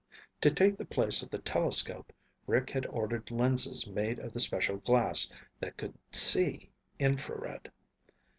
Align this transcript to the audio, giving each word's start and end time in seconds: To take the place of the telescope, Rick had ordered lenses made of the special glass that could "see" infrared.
To 0.41 0.49
take 0.49 0.77
the 0.79 0.83
place 0.85 1.21
of 1.21 1.29
the 1.29 1.37
telescope, 1.37 2.11
Rick 2.47 2.71
had 2.71 2.87
ordered 2.87 3.29
lenses 3.29 3.85
made 3.87 4.17
of 4.17 4.33
the 4.33 4.39
special 4.39 4.77
glass 4.77 5.31
that 5.59 5.77
could 5.77 5.93
"see" 6.11 6.71
infrared. 6.97 7.71